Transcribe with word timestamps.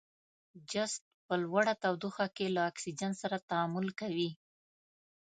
جست 0.71 1.01
په 1.27 1.33
لوړه 1.43 1.73
تودوخه 1.83 2.25
کې 2.35 2.45
له 2.55 2.61
اکسیجن 2.71 3.11
سره 3.21 3.45
تعامل 3.49 3.87
کوي. 3.99 4.29